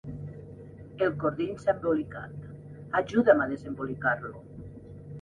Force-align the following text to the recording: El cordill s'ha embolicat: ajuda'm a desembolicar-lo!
El 1.07 1.13
cordill 1.25 1.53
s'ha 1.65 1.71
embolicat: 1.77 2.49
ajuda'm 3.03 3.47
a 3.47 3.51
desembolicar-lo! 3.55 4.39